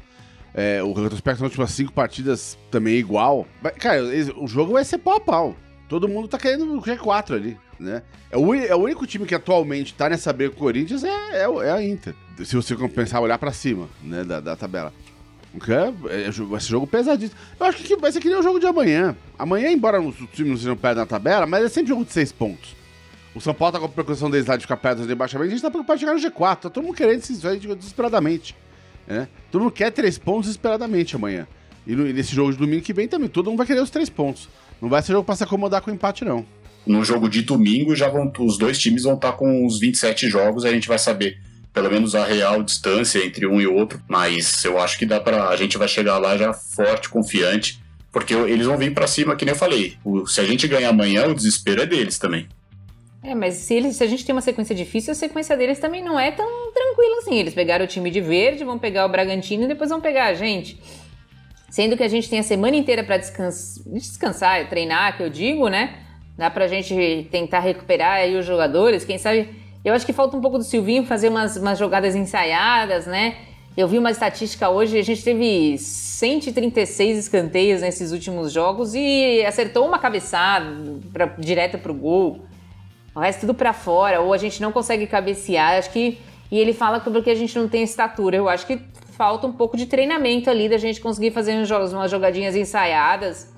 [0.53, 3.45] É, o retrospecto nas últimas cinco partidas também é igual.
[3.61, 4.01] Mas, cara,
[4.37, 5.55] o jogo vai ser pau a pau.
[5.87, 8.01] Todo mundo tá querendo o G4 ali, né?
[8.31, 11.43] É o, é o único time que atualmente tá nessa briga com o Corinthians é,
[11.43, 12.15] é, é a Inter.
[12.43, 14.91] Se você pensar, olhar para cima, né, da, da tabela.
[16.09, 17.39] É, vai ser jogo pesadíssimo.
[17.59, 19.15] Eu acho que vai ser que nem o jogo de amanhã.
[19.37, 22.31] Amanhã, embora o time não seja perto na tabela, mas é sempre jogo de seis
[22.31, 22.75] pontos.
[23.33, 25.51] O São Paulo tá com a preocupação deles lá de ficar perto do rebaixamento, a
[25.51, 26.55] gente tá preocupado de chegar no G4.
[26.55, 28.55] Tá todo mundo querendo aí desesperadamente.
[29.05, 29.27] Né?
[29.51, 31.47] Todo mundo quer três pontos desesperadamente amanhã.
[31.85, 33.89] E, no, e nesse jogo de domingo que vem também, todo mundo vai querer os
[33.89, 34.49] três pontos.
[34.81, 36.45] Não vai ser jogo pra se acomodar com empate, não.
[36.85, 40.29] No jogo de domingo, já vão, os dois times vão estar tá com os 27
[40.29, 41.39] jogos, a gente vai saber
[41.75, 45.49] pelo menos a real distância entre um e outro, mas eu acho que dá para
[45.49, 47.83] a gente vai chegar lá já forte, confiante,
[48.13, 49.97] porque eles vão vir para cima, que nem eu falei.
[50.01, 52.47] O, se a gente ganhar amanhã, o desespero é deles também.
[53.21, 56.01] É, mas se, eles, se a gente tem uma sequência difícil, a sequência deles também
[56.01, 57.35] não é tão tranquila assim.
[57.39, 60.33] Eles pegaram o time de verde, vão pegar o Bragantino e depois vão pegar a
[60.33, 60.79] gente.
[61.69, 65.67] Sendo que a gente tem a semana inteira para descans descansar, treinar, que eu digo,
[65.67, 65.97] né?
[66.37, 70.41] Dá pra gente tentar recuperar aí os jogadores, quem sabe eu acho que falta um
[70.41, 73.35] pouco do Silvinho fazer umas, umas jogadas ensaiadas, né?
[73.77, 79.85] Eu vi uma estatística hoje, a gente teve 136 escanteios nesses últimos jogos e acertou
[79.85, 80.65] uma cabeçada
[81.13, 82.45] pra, direto pro gol.
[83.13, 85.77] O resto tudo para fora, ou a gente não consegue cabecear.
[85.77, 86.17] Acho que
[86.51, 88.37] e ele fala que porque a gente não tem estatura.
[88.37, 88.79] Eu acho que
[89.11, 93.53] falta um pouco de treinamento ali da gente conseguir fazer uns jogos, umas jogadinhas ensaiadas.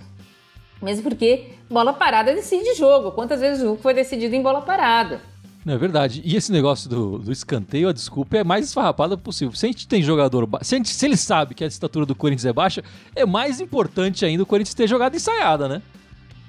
[0.81, 3.11] Mesmo porque bola parada decide jogo.
[3.11, 5.21] Quantas vezes o jogo foi decidido em bola parada?
[5.67, 6.21] Não, é verdade.
[6.23, 9.53] E esse negócio do, do escanteio, a desculpa é mais esfarrapada possível.
[9.53, 10.47] Se a gente tem jogador.
[10.61, 12.81] Se, a gente, se ele sabe que a estatura do Corinthians é baixa,
[13.13, 15.81] é mais importante ainda o Corinthians ter jogado ensaiada, né?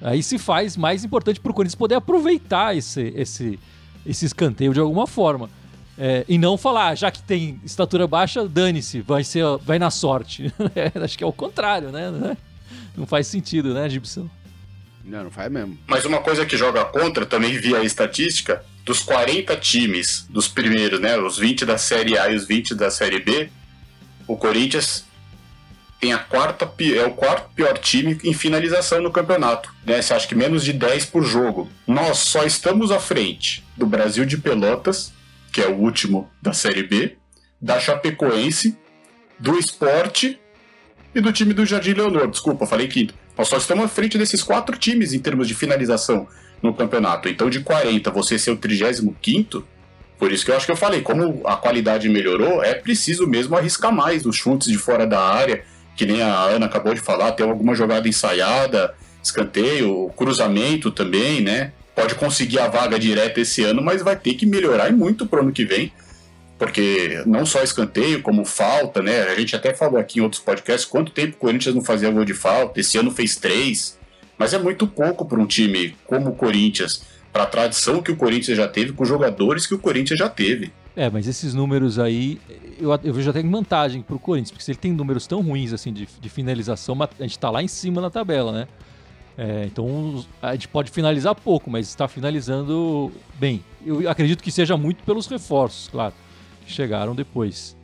[0.01, 3.59] Aí se faz mais importante pro Corinthians poder aproveitar esse, esse,
[4.07, 5.51] esse escanteio de alguma forma.
[5.99, 9.91] É, e não falar, ah, já que tem estatura baixa, dane-se, vai, ser, vai na
[9.91, 10.55] sorte.
[10.77, 12.37] É, acho que é o contrário, né?
[12.97, 14.31] Não faz sentido, né, Gibson?
[15.05, 15.77] Não, não faz mesmo.
[15.89, 21.19] Mas uma coisa que joga contra, também via estatística, dos 40 times dos primeiros, né,
[21.19, 23.51] os 20 da Série A e os 20 da Série B,
[24.27, 25.05] o Corinthians
[26.01, 30.01] tem a quarta é o quarto pior time em finalização no campeonato, né?
[30.01, 31.69] Você acha que menos de 10 por jogo.
[31.87, 35.13] Nós só estamos à frente do Brasil de Pelotas,
[35.53, 37.17] que é o último da Série B,
[37.61, 38.79] da Chapecoense,
[39.39, 40.41] do Esporte
[41.15, 42.29] e do time do Jardim Leonor.
[42.31, 43.13] Desculpa, falei quinto.
[43.37, 46.27] Nós só estamos à frente desses quatro times em termos de finalização
[46.63, 47.29] no campeonato.
[47.29, 49.65] Então, de 40, você ser o 35,
[50.19, 53.57] por isso que eu acho que eu falei, como a qualidade melhorou, é preciso mesmo
[53.57, 55.63] arriscar mais os chutes de fora da área,
[55.97, 61.73] que nem a Ana acabou de falar, ter alguma jogada ensaiada, escanteio, cruzamento também, né?
[61.95, 65.41] Pode conseguir a vaga direta esse ano, mas vai ter que melhorar e muito pro
[65.41, 65.93] ano que vem,
[66.59, 69.23] porque não só escanteio, como falta, né?
[69.23, 72.25] A gente até falou aqui em outros podcasts quanto tempo o Corinthians não fazia gol
[72.25, 73.98] de falta, esse ano fez três.
[74.39, 78.17] Mas é muito pouco para um time como o Corinthians, para a tradição que o
[78.17, 80.73] Corinthians já teve, com jogadores que o Corinthians já teve.
[80.95, 82.41] É, mas esses números aí,
[82.79, 85.73] eu, eu vejo até vantagem para o Corinthians, porque se ele tem números tão ruins
[85.73, 88.69] assim de, de finalização, a gente está lá em cima na tabela, né?
[89.37, 93.63] É, então a gente pode finalizar pouco, mas está finalizando bem.
[93.87, 96.15] Eu acredito que seja muito pelos reforços, claro,
[96.67, 97.77] que chegaram depois.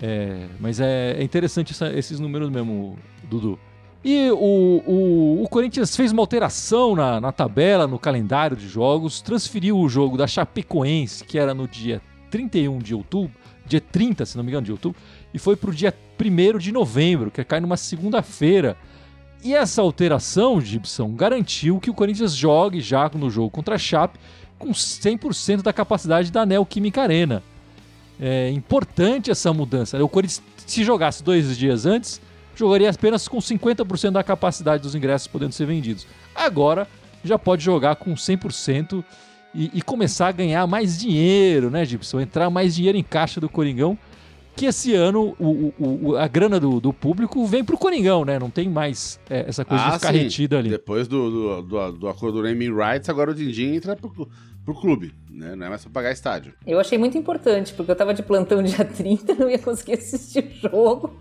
[0.00, 3.58] É, mas é, é interessante essa, esses números mesmo, Dudu.
[4.02, 9.20] E o, o, o, Corinthians fez uma alteração na, na tabela, no calendário de jogos,
[9.20, 13.32] transferiu o jogo da Chapecoense, que era no dia 31 de outubro,
[13.66, 14.98] dia 30, se não me engano, de outubro,
[15.34, 18.74] e foi para o dia 1 de novembro, que cai numa segunda-feira.
[19.44, 24.18] E essa alteração, Gibson, garantiu que o Corinthians jogue já no jogo contra a Chape
[24.58, 27.42] com 100% da capacidade da Neoquímica Arena.
[28.18, 30.02] É importante essa mudança.
[30.02, 32.20] O Corinthians, se jogasse dois dias antes,
[32.60, 36.06] jogaria apenas com 50% da capacidade dos ingressos podendo ser vendidos.
[36.34, 36.86] Agora
[37.24, 39.04] já pode jogar com 100%
[39.54, 42.20] e, e começar a ganhar mais dinheiro, né, Gibson?
[42.20, 43.98] Entrar mais dinheiro em caixa do Coringão,
[44.56, 48.38] que esse ano o, o, a grana do, do público vem pro Coringão, né?
[48.38, 50.18] Não tem mais é, essa coisa Ah, de ficar sim.
[50.18, 50.70] retida ali.
[50.70, 54.28] Depois do, do, do, do acordo do naming rights, agora o Dindim entra pro,
[54.64, 55.54] pro clube, né?
[55.56, 56.52] Não é mais pra pagar estádio.
[56.66, 60.44] Eu achei muito importante, porque eu tava de plantão dia 30, não ia conseguir assistir
[60.44, 61.20] o jogo.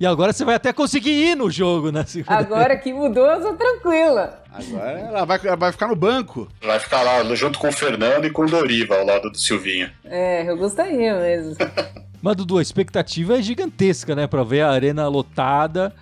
[0.00, 2.04] E agora você vai até conseguir ir no jogo, né?
[2.28, 4.44] Agora que mudou, eu tô tranquila.
[4.52, 6.46] Agora ela vai, ela vai ficar no banco.
[6.62, 9.90] Vai ficar lá junto com o Fernando e com o Doriva ao lado do Silvinho.
[10.04, 11.56] É, eu gostaria mesmo.
[12.22, 14.28] Mas, Dudu, a expectativa é gigantesca, né?
[14.28, 15.92] Pra ver a arena lotada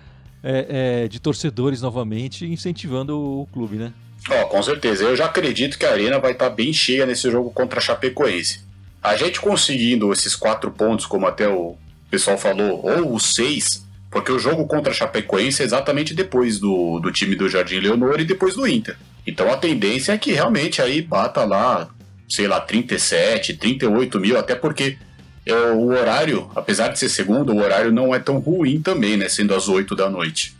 [0.43, 3.93] é, é, de torcedores novamente, incentivando o clube, né?
[4.29, 5.05] Ó, com certeza.
[5.05, 8.66] Eu já acredito que a Arena vai estar bem cheia nesse jogo contra a Chapecoense.
[9.07, 11.77] A gente conseguindo esses quatro pontos, como até o
[12.11, 16.99] pessoal falou, ou os seis, porque o jogo contra a Chapecoense é exatamente depois do,
[16.99, 18.97] do time do Jardim Leonor e depois do Inter.
[19.25, 21.87] Então a tendência é que realmente aí bata lá,
[22.27, 24.97] sei lá, 37, 38 mil, até porque
[25.45, 29.29] é, o horário, apesar de ser segundo, o horário não é tão ruim também, né?
[29.29, 30.53] Sendo às 8 da noite.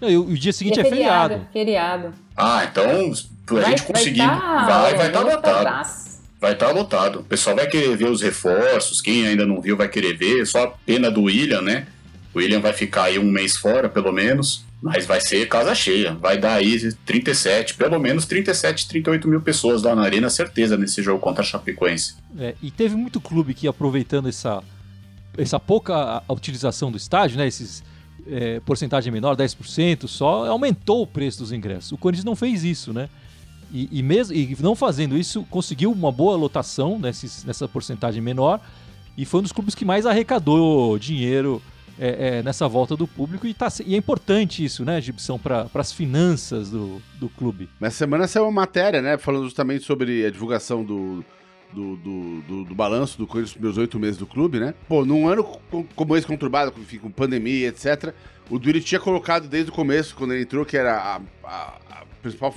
[0.00, 1.46] Não, e o, dia seguinte E é feriado.
[1.52, 2.12] Feriado.
[2.36, 3.12] Ah, então
[3.56, 4.26] a gente conseguindo.
[4.26, 5.58] tá- vai, vai estar olha, lotado.
[5.58, 6.13] lotadaço.
[6.44, 7.20] Vai estar lotado.
[7.20, 9.00] O pessoal vai querer ver os reforços.
[9.00, 10.46] Quem ainda não viu vai querer ver.
[10.46, 11.86] Só a pena do William, né?
[12.34, 14.62] O William vai ficar aí um mês fora, pelo menos.
[14.82, 16.12] Mas vai ser casa cheia.
[16.12, 21.02] Vai dar aí 37, pelo menos 37, 38 mil pessoas lá na Arena, certeza, nesse
[21.02, 22.16] jogo contra a Chapecoense.
[22.38, 24.62] É, e teve muito clube que, aproveitando essa,
[25.38, 27.46] essa pouca utilização do estádio, né?
[27.46, 27.82] Esses
[28.26, 31.90] é, porcentagem menor, 10% só, aumentou o preço dos ingressos.
[31.92, 33.08] O Corinthians não fez isso, né?
[33.76, 38.60] E, e mesmo e não fazendo isso, conseguiu uma boa lotação nesses, nessa porcentagem menor
[39.18, 41.60] e foi um dos clubes que mais arrecadou dinheiro
[41.98, 43.46] é, é, nessa volta do público.
[43.48, 47.68] E, tá, e é importante isso, né, Gibson, para as finanças do, do clube.
[47.80, 49.18] Nessa semana saiu uma matéria, né?
[49.18, 51.24] Falando justamente sobre a divulgação do,
[51.72, 54.72] do, do, do- do balanço do Corinthians nos primeiros oito meses do clube, né?
[54.88, 58.12] Pô, num ano co- como esse conturbado, com, enfim, com pandemia, etc.,
[58.50, 62.02] o Dury tinha colocado desde o começo, quando ele entrou, que era a, a- a
[62.22, 62.54] principal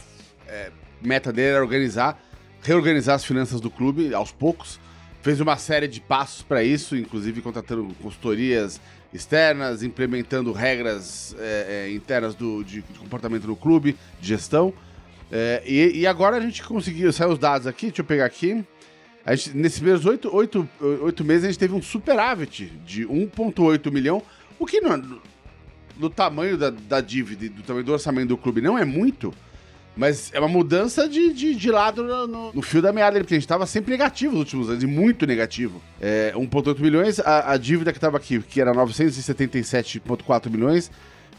[0.48, 0.72] é,
[1.02, 2.22] meta dele era organizar,
[2.62, 4.80] reorganizar as finanças do clube aos poucos.
[5.22, 8.80] Fez uma série de passos para isso, inclusive contratando consultorias
[9.14, 14.74] externas, implementando regras é, é, internas do, de, de comportamento no clube, de gestão.
[15.32, 18.64] É, e, e agora a gente conseguiu, saiu os dados aqui, deixa eu pegar aqui.
[19.30, 20.70] Gente, nesses primeiros oito, oito,
[21.02, 24.24] oito meses a gente teve um superávit de 1,8 milhão,
[24.58, 25.22] o que no,
[25.98, 29.34] no tamanho da, da dívida e do tamanho do orçamento do clube não é muito,
[29.98, 33.34] mas é uma mudança de, de, de lado no, no- no fio da meada, porque
[33.34, 35.82] a gente estava sempre negativo nos últimos anos, e muito negativo.
[36.00, 40.92] É, 1,8 milhões, a, a dívida que estava aqui, que era 977,4 milhões,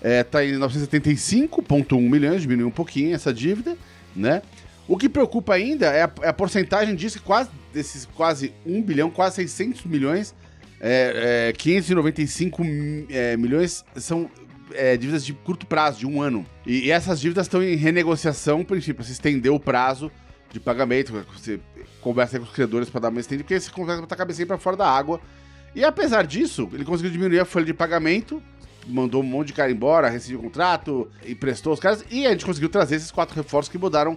[0.02, 3.76] é, tá em 975,1 milhões, diminuiu um pouquinho essa dívida,
[4.14, 4.42] né?
[4.86, 9.10] O que preocupa ainda é a, é a porcentagem disso quase, desses quase 1 bilhão,
[9.10, 10.34] quase 600 milhões,
[10.80, 14.30] é, é, 595 mi- é, milhões são
[14.72, 16.44] é, dívidas de curto prazo, de um ano.
[16.66, 20.10] E, e essas dívidas estão em renegociação, por exemplo, se estender o prazo
[20.50, 21.60] de pagamento, você
[22.00, 24.58] conversa com os credores para dar mais tempo, porque você conversa botar a cabeça para
[24.58, 25.20] fora da água.
[25.74, 28.42] E apesar disso, ele conseguiu diminuir a folha de pagamento,
[28.86, 32.46] mandou um monte de cara embora, rescindiu o contrato, emprestou os caras, e a gente
[32.46, 34.16] conseguiu trazer esses quatro reforços que mudaram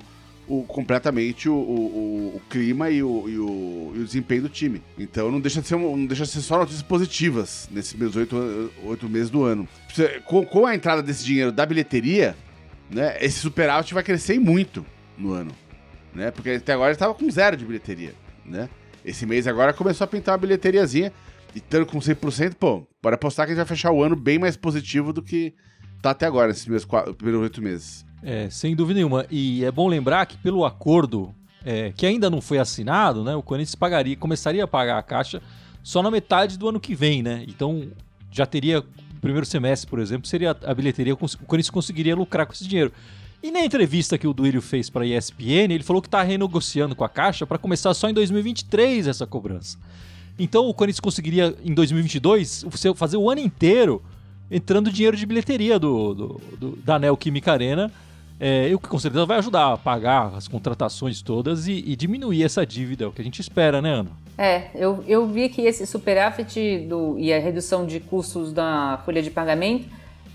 [0.60, 4.82] o- completamente o, o- o- clima e o, e o- e o desempenho do time.
[4.98, 8.36] Então não deixa de ser, não deixa de ser só notícias positivas nesses meus oito,
[8.84, 9.68] oito meses do ano.
[10.26, 12.36] Com, com a entrada desse dinheiro da bilheteria,
[12.90, 14.86] né, esse superávit vai crescer muito
[15.18, 15.52] no ano.
[16.14, 18.14] Né, porque até agora estava com zero de bilheteria.
[18.46, 18.68] Né?
[19.06, 21.12] Esse mês agora começou a pintar uma bilheteriazinha.
[21.56, 24.40] E estando com 100%, pô, bora apostar que a gente vai fechar o ano bem
[24.40, 25.54] mais positivo do que
[26.02, 28.06] tá até agora, primeiros, quatro, primeiros oito meses.
[28.24, 29.26] É, sem dúvida nenhuma.
[29.32, 31.34] E é bom lembrar que pelo acordo
[31.66, 35.42] é, que ainda não foi assinado, né, o Corinthians pagaria, começaria a pagar a caixa
[35.84, 37.44] só na metade do ano que vem, né?
[37.48, 37.88] Então
[38.32, 38.84] já teria
[39.20, 42.92] primeiro semestre, por exemplo, seria a bilheteria, o Corinthians conseguiria lucrar com esse dinheiro.
[43.44, 46.96] E na entrevista que o Duílio fez para a ESPN, ele falou que está renegociando
[46.96, 49.78] com a Caixa para começar só em 2023 essa cobrança.
[50.38, 54.02] Então o Corinthians conseguiria em 2022 você fazer o ano inteiro
[54.50, 57.92] entrando dinheiro de bilheteria do, do- do- da Neoquímica Arena,
[58.44, 62.44] é, o que com certeza vai ajudar a pagar as contratações todas e, e diminuir
[62.44, 64.10] essa dívida, é o que a gente espera, né, Ana?
[64.36, 69.22] É, eu, eu vi que esse superávit do, e a redução de custos da folha
[69.22, 69.88] de pagamento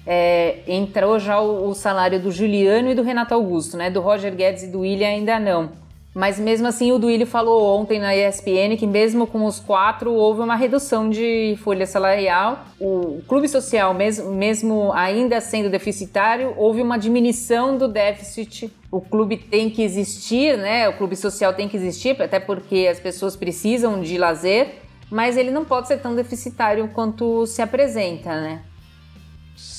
[0.07, 3.91] é, entrou já o, o salário do Juliano e do Renato Augusto, né?
[3.91, 5.73] Do Roger Guedes e do William ainda não.
[6.17, 10.41] Mas mesmo assim, o Duílio falou ontem na ESPN que mesmo com os quatro houve
[10.41, 12.65] uma redução de folha salarial.
[12.81, 18.73] O clube social, mesmo, mesmo ainda sendo deficitário, houve uma diminuição do déficit.
[18.91, 20.89] O clube tem que existir, né?
[20.89, 24.77] O clube social tem que existir, até porque as pessoas precisam de lazer,
[25.11, 28.63] mas ele não pode ser tão deficitário quanto se apresenta, né?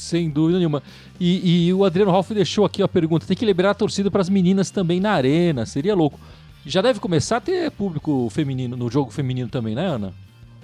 [0.08, 0.82] Sem dúvida nenhuma.
[1.20, 4.22] E, e o Adriano Ralph deixou aqui a pergunta: tem que liberar a torcida para
[4.22, 5.66] as meninas também na arena?
[5.66, 6.18] Seria louco.
[6.66, 10.14] Já deve começar a ter público feminino no jogo feminino também, né, Ana?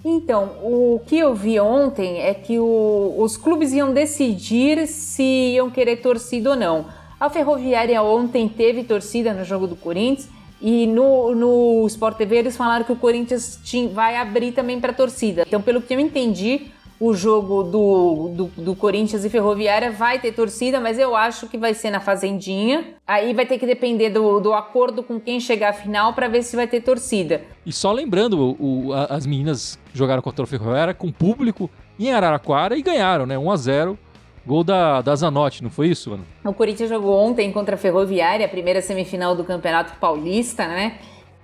[0.04, 5.24] Então, o que eu vi ontem é que o, os clubes iam decidir se
[5.56, 6.86] iam querer torcida ou não.
[7.18, 10.28] A Ferroviária ontem teve torcida no jogo do Corinthians
[10.62, 14.92] e no, no Sport TV eles falaram que o Corinthians tinha, vai abrir também para
[14.92, 15.44] torcida.
[15.48, 16.68] Então, pelo que eu entendi,
[17.06, 21.58] o jogo do, do, do, Corinthians e Ferroviária vai ter torcida, mas eu acho que
[21.58, 22.94] vai ser na Fazendinha.
[23.06, 26.44] Aí vai ter que depender do, do acordo com quem chegar à final para ver
[26.44, 27.42] se vai ter torcida.
[27.66, 32.78] E só lembrando, o, o, as meninas jogaram contra o Ferroviária com público em Araraquara
[32.78, 33.38] e ganharam, né?
[33.38, 34.00] 1 a 0
[34.46, 36.26] Gol da, da Zanotti, não foi isso, mano?
[36.44, 41.00] O Corinthians jogou ontem contra a Ferroviária, a primeira semifinal do Campeonato Paulista, né?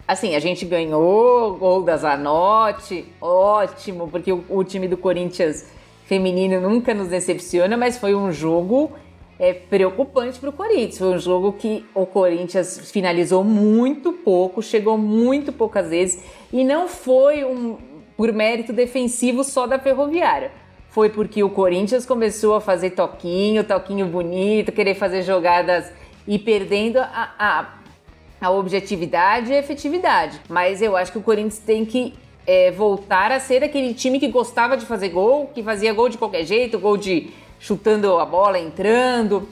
[0.09, 5.67] Assim, a gente ganhou, gol da Zanotti, ótimo, porque o, o time do Corinthians
[6.05, 8.91] feminino nunca nos decepciona, mas foi um jogo
[9.37, 10.97] é, preocupante para o Corinthians.
[10.97, 16.87] Foi um jogo que o Corinthians finalizou muito pouco, chegou muito poucas vezes e não
[16.87, 17.77] foi um
[18.17, 20.51] por mérito defensivo só da Ferroviária.
[20.87, 25.93] Foi porque o Corinthians começou a fazer toquinho, toquinho bonito, querer fazer jogadas
[26.27, 27.78] e perdendo a, a
[28.39, 30.39] a objetividade e a efetividade.
[30.47, 32.13] Mas eu acho que o Corinthians tem que
[32.47, 36.17] é, voltar a ser aquele time que gostava de fazer gol, que fazia gol de
[36.17, 39.47] qualquer jeito, gol de chutando a bola, entrando.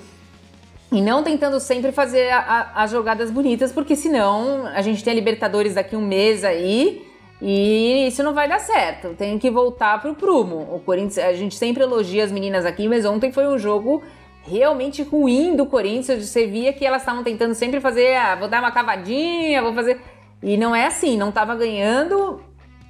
[0.91, 5.73] E não tentando sempre fazer as jogadas bonitas, porque senão a gente tem a Libertadores
[5.73, 7.05] daqui um mês aí
[7.41, 9.09] e isso não vai dar certo.
[9.09, 10.67] Tem que voltar pro prumo.
[10.73, 14.01] O Corinthians, a gente sempre elogia as meninas aqui, mas ontem foi um jogo
[14.47, 16.27] realmente ruim do Corinthians.
[16.27, 19.99] Você via que elas estavam tentando sempre fazer, ah, vou dar uma cavadinha, vou fazer.
[20.41, 22.41] E não é assim, não estava ganhando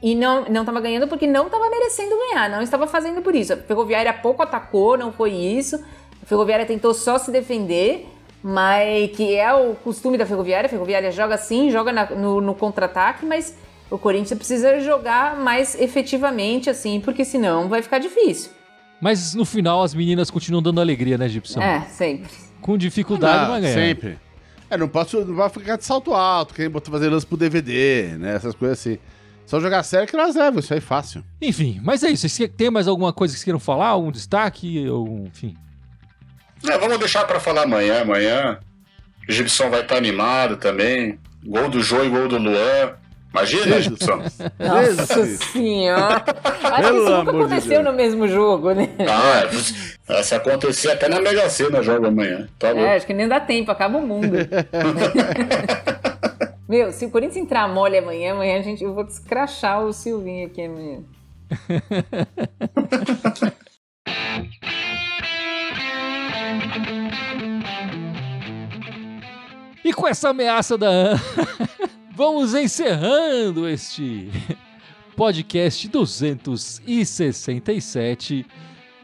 [0.02, 3.54] e não não estava ganhando porque não estava merecendo ganhar, não estava fazendo por isso.
[3.54, 5.76] A Ferroviária pouco atacou, não foi isso.
[6.22, 8.08] A Ferroviária tentou só se defender,
[8.44, 10.68] mas que é o costume da Ferroviária.
[10.68, 13.56] A Ferroviária joga assim, joga na, no, no contra-ataque, mas
[13.90, 18.52] o Corinthians precisa jogar mais efetivamente assim, porque senão vai ficar difícil.
[19.02, 21.62] Mas no final as meninas continuam dando alegria, né, Gibson?
[21.62, 22.30] É, sempre.
[22.62, 23.74] Com dificuldade, ah, mas ganha.
[23.74, 24.20] Sempre.
[24.70, 28.18] É, não posso não vai ficar de salto alto, quem botar fazer lance pro DVD,
[28.18, 28.36] né?
[28.36, 28.98] Essas coisas assim.
[29.46, 31.24] Só jogar sério que elas levam, isso aí é fácil.
[31.42, 32.28] Enfim, mas é isso.
[32.28, 33.88] Vocês tem mais alguma coisa que vocês queiram falar?
[33.88, 34.90] Algum destaque?
[34.90, 35.56] Ou, enfim.
[36.68, 38.02] É, vamos deixar para falar amanhã.
[38.02, 38.60] Amanhã
[39.28, 41.18] o Gibson vai estar animado também.
[41.46, 42.96] Gol do Jô e gol do Luan.
[43.32, 44.22] Imagina, Gibson.
[44.60, 46.24] Nossa senhora.
[46.64, 48.90] Acho que isso nunca aconteceu no mesmo jogo, né?
[49.08, 49.44] Ah,
[50.14, 52.48] é, se acontecer até na Mega Sena joga amanhã.
[52.58, 54.38] Tá é, acho que nem dá tempo, acaba o mundo.
[56.68, 60.48] Meu, se o Corinthians entrar mole amanhã, amanhã a gente, eu vou descrachar o Silvinho
[60.48, 61.00] aqui amanhã.
[69.84, 71.22] e com essa ameaça da Ana,
[72.18, 74.28] vamos encerrando este
[75.16, 78.44] podcast 267,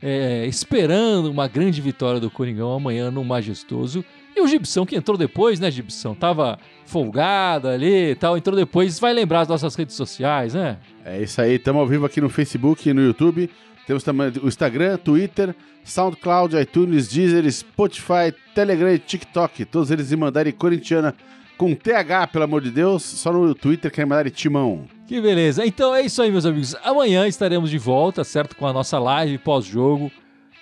[0.02, 4.04] é, esperando uma grande vitória do Coringão amanhã no Majestoso.
[4.36, 6.16] E o Gibson, que entrou depois, né, Gibson?
[6.16, 8.98] Tava folgado ali e tal, entrou depois.
[8.98, 10.80] Vai lembrar as nossas redes sociais, né?
[11.06, 13.48] É isso aí, estamos ao vivo aqui no Facebook e no YouTube.
[13.86, 19.66] Temos também o Instagram, Twitter, SoundCloud, iTunes, Deezer, Spotify, Telegram e TikTok.
[19.66, 21.14] Todos eles de mandarem corintiana
[21.58, 24.86] com TH, pelo amor de Deus, só no Twitter querem mandar timão.
[25.08, 25.66] Que beleza.
[25.66, 26.76] Então é isso aí, meus amigos.
[26.84, 28.56] Amanhã estaremos de volta, certo?
[28.56, 30.12] Com a nossa live pós-jogo,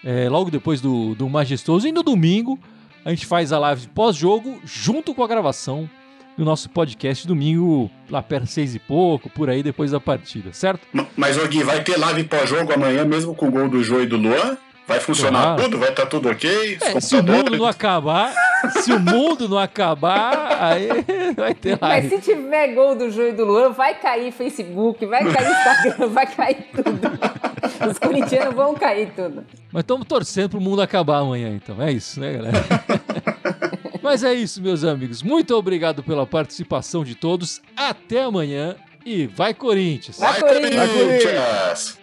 [0.03, 1.87] é, logo depois do, do Majestoso.
[1.87, 2.59] E no domingo,
[3.05, 5.89] a gente faz a live pós-jogo junto com a gravação
[6.37, 10.87] do nosso podcast domingo, lá perto seis e pouco, por aí, depois da partida, certo?
[11.15, 14.05] Mas, o Gui, vai ter live pós-jogo amanhã, mesmo com o gol do Jô e
[14.05, 14.57] do Luan?
[14.87, 15.63] Vai funcionar claro.
[15.63, 15.77] tudo?
[15.77, 16.77] Vai estar tá tudo ok?
[16.81, 18.33] É, se o mundo não acabar,
[18.81, 20.89] se o mundo não acabar, aí
[21.35, 22.09] vai ter live.
[22.09, 26.07] Mas se tiver gol do Jô e do Luan, vai cair Facebook, vai cair Instagram,
[26.07, 27.89] vai cair tudo.
[27.89, 29.45] Os corintianos vão cair tudo.
[29.71, 31.81] Mas estamos torcendo para o mundo acabar amanhã, então.
[31.81, 32.57] É isso, né, galera?
[34.01, 35.21] Mas é isso, meus amigos.
[35.21, 37.61] Muito obrigado pela participação de todos.
[37.77, 38.75] Até amanhã
[39.05, 40.19] e vai Corinthians!
[40.19, 40.75] Vai, Corinthians!
[40.75, 42.00] Vai, Corinthians.